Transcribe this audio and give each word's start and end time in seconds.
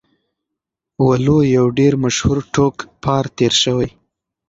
وَلُو 1.05 1.37
يو 1.55 1.65
ډير 1.77 1.93
مشهور 2.03 2.37
ټوکپار 2.53 3.23
تير 3.37 3.53
شوی 3.63 3.89